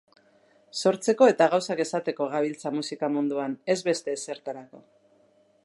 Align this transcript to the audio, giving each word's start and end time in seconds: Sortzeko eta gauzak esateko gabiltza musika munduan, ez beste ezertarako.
Sortzeko 0.81 1.27
eta 1.33 1.47
gauzak 1.51 1.83
esateko 1.85 2.27
gabiltza 2.31 2.71
musika 2.79 3.11
munduan, 3.17 3.55
ez 3.75 3.79
beste 3.89 4.17
ezertarako. 4.21 4.83